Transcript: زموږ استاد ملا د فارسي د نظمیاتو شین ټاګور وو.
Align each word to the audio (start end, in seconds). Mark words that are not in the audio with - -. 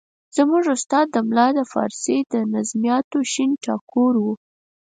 زموږ 0.35 0.63
استاد 0.75 1.09
ملا 1.29 1.47
د 1.57 1.59
فارسي 1.71 2.17
د 2.33 2.35
نظمیاتو 2.53 3.19
شین 3.31 3.51
ټاګور 3.63 4.13
وو. 4.23 4.33